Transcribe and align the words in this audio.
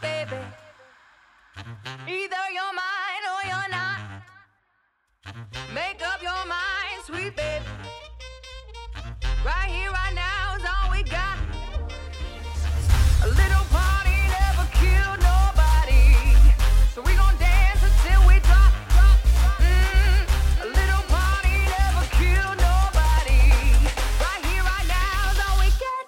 baby. 0.00 0.36
Either 2.08 2.44
you're 2.56 2.74
mine 2.84 3.24
or 3.32 3.40
you're 3.50 3.70
not. 3.70 4.00
Make 5.74 6.00
up 6.02 6.22
your 6.22 6.44
mind, 6.46 7.04
sweet 7.04 7.36
baby. 7.36 7.64
Right 9.44 9.70
here, 9.70 9.90
right 9.90 10.14
now 10.14 10.56
is 10.56 10.64
all 10.64 10.90
we 10.90 11.02
got. 11.02 11.38
A 13.24 13.28
little 13.28 13.66
party 13.70 14.16
never 14.38 14.66
killed 14.80 15.20
nobody. 15.20 16.04
So 16.94 17.02
we 17.02 17.14
gon' 17.14 17.36
dance 17.38 17.82
until 17.82 18.26
we 18.26 18.40
drop, 18.40 18.72
drop, 18.94 19.18
drop. 19.36 19.58
Mm, 19.60 20.64
a 20.64 20.68
little 20.78 21.04
party 21.12 21.56
never 21.76 22.04
killed 22.20 22.56
nobody. 22.56 23.42
Right 24.24 24.42
here, 24.48 24.64
right 24.64 24.88
now 24.88 25.30
is 25.32 25.38
all 25.44 25.58
we 25.60 25.68
got. 25.84 26.04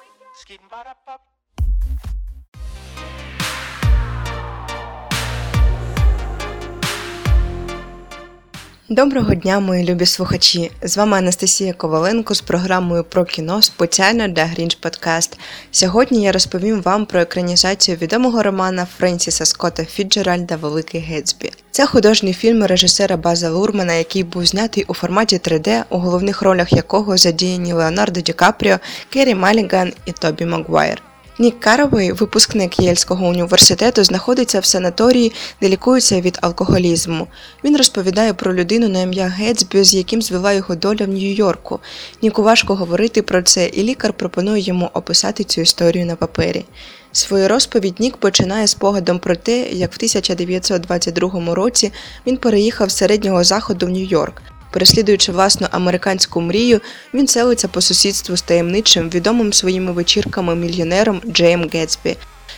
Доброго 8.92 9.34
дня, 9.34 9.60
мої 9.60 9.84
любі 9.84 10.06
слухачі! 10.06 10.70
З 10.82 10.96
вами 10.96 11.18
Анастасія 11.18 11.72
Коваленко 11.72 12.34
з 12.34 12.40
програмою 12.40 13.04
про 13.04 13.24
кіно 13.24 13.62
спеціально 13.62 14.28
для 14.28 14.44
Грінч 14.44 14.74
Подкаст. 14.74 15.38
Сьогодні 15.70 16.22
я 16.22 16.32
розповім 16.32 16.82
вам 16.82 17.06
про 17.06 17.20
екранізацію 17.20 17.96
відомого 17.96 18.42
романа 18.42 18.86
Френсіса 18.98 19.44
Скотта 19.44 19.84
Фіджеральда 19.84 20.56
Великий 20.56 21.00
Гетсбі. 21.00 21.50
Це 21.70 21.86
художній 21.86 22.32
фільм 22.32 22.64
режисера 22.64 23.16
База 23.16 23.50
Лурмана, 23.50 23.92
який 23.92 24.24
був 24.24 24.46
знятий 24.46 24.84
у 24.88 24.94
форматі 24.94 25.36
3D, 25.36 25.82
у 25.88 25.98
головних 25.98 26.42
ролях 26.42 26.72
якого 26.72 27.16
задіяні 27.16 27.72
Леонардо 27.72 28.20
Ді 28.20 28.32
Капріо, 28.32 28.78
Керрі 29.10 29.34
Маліган 29.34 29.92
і 30.06 30.12
Тобі 30.12 30.44
Магуайр. 30.44 31.02
Нік 31.38 31.60
Каровей, 31.60 32.12
випускник 32.12 32.80
Єльського 32.80 33.26
університету, 33.26 34.04
знаходиться 34.04 34.60
в 34.60 34.64
санаторії, 34.64 35.32
де 35.60 35.68
лікується 35.68 36.20
від 36.20 36.38
алкоголізму. 36.40 37.26
Він 37.64 37.76
розповідає 37.76 38.34
про 38.34 38.54
людину 38.54 38.88
на 38.88 39.00
ім'я 39.00 39.26
Гетсбі, 39.26 39.84
з 39.84 39.94
яким 39.94 40.22
звела 40.22 40.52
його 40.52 40.74
доля 40.74 41.04
в 41.04 41.08
Нью-Йорку. 41.08 41.80
Ніку 42.22 42.42
важко 42.42 42.74
говорити 42.74 43.22
про 43.22 43.42
це, 43.42 43.66
і 43.66 43.82
лікар 43.82 44.12
пропонує 44.12 44.62
йому 44.62 44.90
описати 44.94 45.44
цю 45.44 45.60
історію 45.60 46.06
на 46.06 46.16
папері. 46.16 46.64
Свою 47.12 47.48
розповідь 47.48 48.00
Нік 48.00 48.16
починає 48.16 48.66
спогадом 48.66 49.18
про 49.18 49.36
те, 49.36 49.68
як 49.70 49.92
в 49.92 49.96
1922 49.96 51.54
році 51.54 51.92
він 52.26 52.36
переїхав 52.36 52.90
з 52.90 52.96
середнього 52.96 53.44
заходу 53.44 53.86
в 53.86 53.90
Нью-Йорк. 53.90 54.51
Переслідуючи 54.72 55.32
власну 55.32 55.66
американську 55.70 56.40
мрію, 56.40 56.80
він 57.14 57.28
селиться 57.28 57.68
по 57.68 57.80
сусідству 57.80 58.36
з 58.36 58.42
таємничим, 58.42 59.10
відомим 59.10 59.52
своїми 59.52 59.92
вечірками 59.92 60.54
мільйонером 60.54 61.22
Джеєм 61.26 61.68
Гетсбі. 61.72 62.16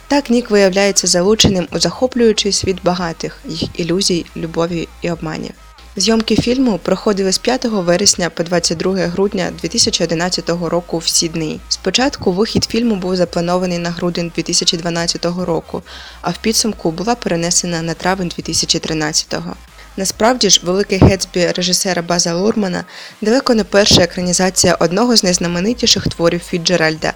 Так 0.09 0.31
Нік 0.31 0.51
виявляється 0.51 1.07
залученим 1.07 1.69
у 1.73 1.79
захоплюючий 1.79 2.53
світ 2.53 2.77
багатих, 2.85 3.39
їх 3.45 3.81
ілюзій, 3.81 4.27
любові 4.37 4.89
і 5.03 5.11
обманів. 5.11 5.53
Зйомки 5.97 6.37
фільму 6.37 6.79
проходили 6.79 7.33
з 7.33 7.39
5 7.39 7.65
вересня 7.65 8.31
по 8.31 8.43
22 8.43 8.95
грудня 8.95 9.53
2011 9.61 10.49
року 10.49 10.99
в 10.99 11.09
Сіднеї. 11.09 11.61
Спочатку 11.69 12.33
вихід 12.33 12.65
фільму 12.65 12.97
був 12.97 13.17
запланований 13.17 13.79
на 13.79 13.91
грудень 13.91 14.33
2012 14.35 15.25
року, 15.25 15.83
а 16.21 16.31
в 16.31 16.39
підсумку 16.39 16.91
була 16.91 17.15
перенесена 17.15 17.83
на 17.83 17.95
травень 17.95 18.33
2013-го. 18.39 19.57
Насправді 19.97 20.51
ж, 20.51 20.61
Великий 20.65 20.99
Гетсбі 20.99 21.47
режисера 21.47 22.03
База 22.03 22.35
Лурмана 22.35 22.85
далеко 23.21 23.55
не 23.55 23.65
перша 23.65 24.03
екранізація 24.03 24.75
одного 24.75 25.17
з 25.17 25.25
найзнаменитіших 25.25 26.09
творів 26.09 26.41
Фіджеральда. 26.41 27.13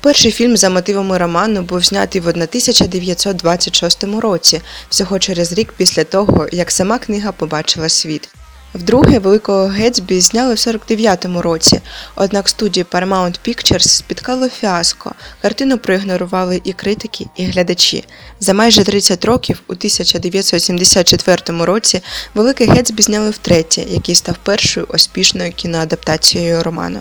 Перший 0.00 0.32
фільм 0.32 0.56
за 0.56 0.70
мотивами 0.70 1.18
роману 1.18 1.62
був 1.62 1.84
знятий 1.84 2.20
в 2.20 2.28
1926 2.28 4.04
році, 4.04 4.60
всього 4.88 5.18
через 5.18 5.52
рік 5.52 5.74
після 5.76 6.04
того, 6.04 6.48
як 6.52 6.70
сама 6.70 6.98
книга 6.98 7.32
побачила 7.32 7.88
світ. 7.88 8.28
Вдруге 8.74 9.18
Великого 9.18 9.66
Гетсбі 9.66 10.20
зняли 10.20 10.54
в 10.54 10.56
49-му 10.56 11.42
році, 11.42 11.80
однак 12.16 12.48
студії 12.48 12.84
Paramount 12.84 13.38
Pictures 13.48 13.88
спіткало 13.88 14.48
фіаско. 14.48 15.12
Картину 15.42 15.78
проігнорували 15.78 16.60
і 16.64 16.72
критики, 16.72 17.26
і 17.36 17.44
глядачі. 17.44 18.04
За 18.40 18.54
майже 18.54 18.84
30 18.84 19.24
років, 19.24 19.62
у 19.68 19.72
1974 19.72 21.64
році, 21.64 22.02
Великий 22.34 22.66
Гетсбі 22.66 23.02
зняли 23.02 23.30
втретє, 23.30 23.84
який 23.88 24.14
став 24.14 24.36
першою 24.42 24.86
успішною 24.94 25.52
кіноадаптацією 25.52 26.62
роману. 26.62 27.00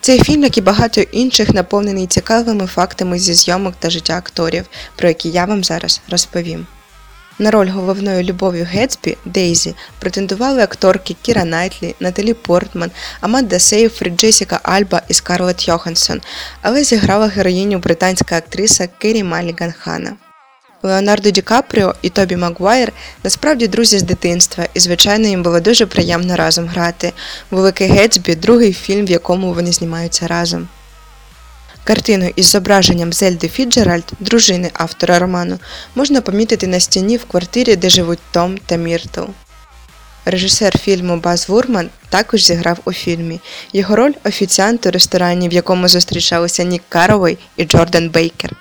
Цей 0.00 0.22
фільм, 0.22 0.42
як 0.42 0.58
і 0.58 0.60
багато 0.60 1.00
інших, 1.00 1.50
наповнений 1.50 2.06
цікавими 2.06 2.66
фактами 2.66 3.18
зі 3.18 3.34
зйомок 3.34 3.74
та 3.78 3.90
життя 3.90 4.16
акторів, 4.16 4.64
про 4.96 5.08
які 5.08 5.28
я 5.28 5.44
вам 5.44 5.64
зараз 5.64 6.00
розповім. 6.08 6.66
На 7.38 7.50
роль 7.50 7.68
головної 7.68 8.24
любові 8.24 8.62
Гетсбі 8.62 9.16
Дейзі 9.24 9.74
претендували 9.98 10.62
акторки 10.62 11.16
Кіра 11.22 11.44
Найтлі, 11.44 11.94
Наталі 12.00 12.34
Портман, 12.34 12.90
Аманда 13.20 13.58
Сейфрід, 13.58 14.20
Джесіка 14.20 14.60
Альба 14.62 15.02
і 15.08 15.14
Скарлетт 15.14 15.68
Йоханссон, 15.68 16.20
але 16.62 16.84
зіграла 16.84 17.26
героїню 17.26 17.78
британська 17.78 18.36
актриса 18.36 18.88
Керрі 18.98 19.22
Маліган 19.22 19.72
Хана. 19.78 20.12
Леонардо 20.82 21.30
Ді 21.30 21.42
Капріо 21.42 21.94
і 22.02 22.08
Тобі 22.08 22.36
Магуайр 22.36 22.92
насправді 23.24 23.68
друзі 23.68 23.98
з 23.98 24.02
дитинства, 24.02 24.66
і, 24.74 24.80
звичайно, 24.80 25.28
їм 25.28 25.42
було 25.42 25.60
дуже 25.60 25.86
приємно 25.86 26.36
разом 26.36 26.66
грати. 26.66 27.12
Великий 27.50 27.88
Гетсбі 27.88 28.34
другий 28.34 28.72
фільм, 28.72 29.06
в 29.06 29.10
якому 29.10 29.54
вони 29.54 29.72
знімаються 29.72 30.26
разом. 30.26 30.68
Картину 31.84 32.30
із 32.36 32.46
зображенням 32.46 33.12
Зельди 33.12 33.48
Фіджеральд, 33.48 34.12
дружини 34.20 34.70
автора 34.74 35.18
роману, 35.18 35.58
можна 35.94 36.20
помітити 36.20 36.66
на 36.66 36.80
стіні 36.80 37.16
в 37.16 37.24
квартирі, 37.24 37.76
де 37.76 37.88
живуть 37.88 38.18
Том 38.30 38.58
та 38.66 38.76
Міртл. 38.76 39.22
Режисер 40.24 40.78
фільму 40.78 41.16
Баз 41.16 41.48
Лурман 41.48 41.90
також 42.08 42.44
зіграв 42.44 42.78
у 42.84 42.92
фільмі. 42.92 43.40
Його 43.72 43.96
роль 43.96 44.12
офіціант 44.24 44.86
у 44.86 44.90
ресторані, 44.90 45.48
в 45.48 45.52
якому 45.52 45.88
зустрічалися 45.88 46.64
Нік 46.64 46.82
Каровей 46.88 47.38
і 47.56 47.64
Джордан 47.64 48.10
Бейкер. 48.10 48.56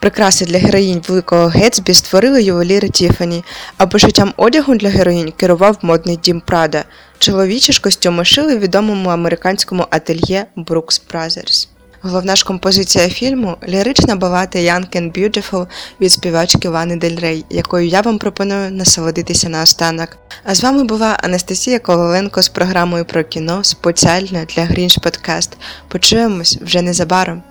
Прикраси 0.00 0.44
для 0.44 0.58
героїнь 0.58 1.02
Великого 1.08 1.46
Гетсбі 1.46 1.94
створили 1.94 2.42
ювеліри 2.42 2.88
Тіфані, 2.88 3.44
а 3.76 3.86
пошиттям 3.86 4.34
одягу 4.36 4.74
для 4.74 4.88
героїнь 4.88 5.32
керував 5.32 5.78
модний 5.82 6.16
дім 6.16 6.40
Прада. 6.40 6.84
Чоловічі 7.18 7.72
ж 7.72 7.80
костюми 7.80 8.24
шили 8.24 8.58
відомому 8.58 9.10
американському 9.10 9.86
ательє 9.90 10.46
Brooks 10.56 11.00
Brothers. 11.12 11.68
Головна 12.06 12.36
ж 12.36 12.44
композиція 12.44 13.08
фільму 13.08 13.56
лірична 13.68 14.16
балада 14.16 14.58
Young 14.58 14.96
and 14.96 15.18
Beautiful 15.18 15.66
від 16.00 16.12
співачки 16.12 16.68
Вани 16.68 16.96
Дель 16.96 17.16
Рей, 17.16 17.44
якою 17.50 17.86
я 17.86 18.00
вам 18.00 18.18
пропоную 18.18 18.70
насолодитися 18.70 19.48
наостанок. 19.48 20.16
А 20.44 20.54
з 20.54 20.62
вами 20.62 20.84
була 20.84 21.16
Анастасія 21.22 21.78
Коваленко 21.78 22.42
з 22.42 22.48
програмою 22.48 23.04
про 23.04 23.24
кіно 23.24 23.64
спеціально 23.64 24.44
для 24.44 24.64
Грінж 24.64 24.98
Подкаст. 24.98 25.56
Почуємось 25.88 26.58
вже 26.62 26.82
незабаром. 26.82 27.42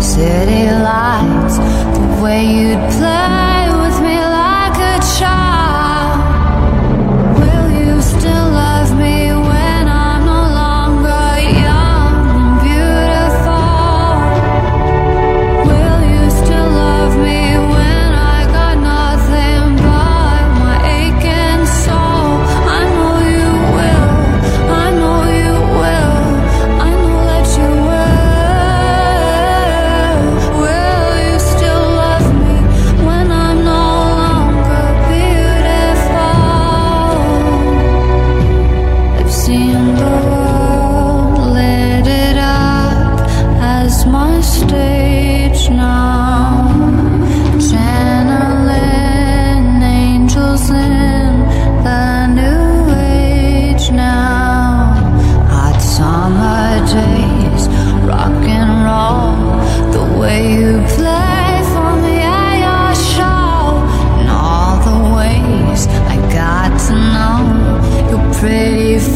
City 0.00 0.70
lights, 0.70 1.58
the 1.58 2.22
way 2.22 2.44
you'd 2.44 2.90
play. 2.92 3.49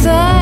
voltar. 0.05 0.34